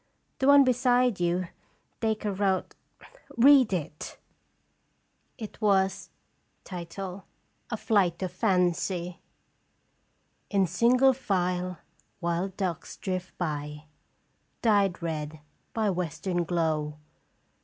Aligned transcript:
The 0.39 0.47
one 0.47 0.63
beside 0.63 1.19
you, 1.19 1.49
Dacre 1.99 2.33
wrote. 2.33 2.73
Read 3.37 3.71
it." 3.71 4.17
It 5.37 5.61
was: 5.61 6.09
"A 6.71 6.87
FLIGHT 7.77 8.23
OF 8.23 8.31
FANCY." 8.31 9.21
In 10.59 10.65
single 10.65 11.13
file 11.13 11.77
wild 12.19 12.57
ducks 12.57 12.97
drift 12.97 13.37
by. 13.37 13.83
Dyed 14.63 15.03
red 15.03 15.39
by 15.71 15.91
western 15.91 16.45
glow. 16.45 16.97